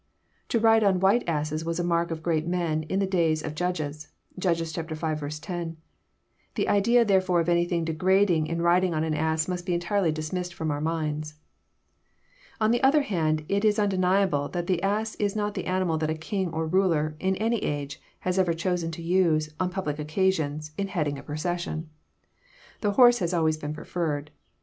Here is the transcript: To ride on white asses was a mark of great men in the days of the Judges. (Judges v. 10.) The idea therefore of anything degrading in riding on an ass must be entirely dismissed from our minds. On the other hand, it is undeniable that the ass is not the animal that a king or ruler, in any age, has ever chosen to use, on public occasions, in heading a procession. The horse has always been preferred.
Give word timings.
To 0.49 0.59
ride 0.59 0.83
on 0.83 0.99
white 0.99 1.29
asses 1.29 1.63
was 1.63 1.79
a 1.79 1.83
mark 1.83 2.09
of 2.09 2.23
great 2.23 2.47
men 2.47 2.81
in 2.89 2.97
the 2.97 3.05
days 3.05 3.43
of 3.43 3.51
the 3.51 3.55
Judges. 3.55 4.07
(Judges 4.39 4.73
v. 4.75 4.81
10.) 4.83 5.77
The 6.55 6.67
idea 6.67 7.05
therefore 7.05 7.39
of 7.39 7.47
anything 7.47 7.85
degrading 7.85 8.47
in 8.47 8.63
riding 8.63 8.95
on 8.95 9.03
an 9.03 9.13
ass 9.13 9.47
must 9.47 9.63
be 9.63 9.75
entirely 9.75 10.11
dismissed 10.11 10.55
from 10.55 10.71
our 10.71 10.81
minds. 10.81 11.35
On 12.59 12.71
the 12.71 12.81
other 12.81 13.03
hand, 13.03 13.45
it 13.47 13.63
is 13.63 13.77
undeniable 13.77 14.47
that 14.49 14.65
the 14.65 14.81
ass 14.81 15.13
is 15.17 15.35
not 15.35 15.53
the 15.53 15.67
animal 15.67 15.99
that 15.99 16.09
a 16.09 16.15
king 16.15 16.49
or 16.49 16.65
ruler, 16.65 17.15
in 17.19 17.35
any 17.35 17.59
age, 17.61 18.01
has 18.21 18.39
ever 18.39 18.55
chosen 18.55 18.89
to 18.93 19.03
use, 19.03 19.53
on 19.59 19.69
public 19.69 19.99
occasions, 19.99 20.71
in 20.79 20.87
heading 20.87 21.19
a 21.19 21.21
procession. 21.21 21.91
The 22.79 22.93
horse 22.93 23.19
has 23.19 23.35
always 23.35 23.57
been 23.57 23.75
preferred. 23.75 24.31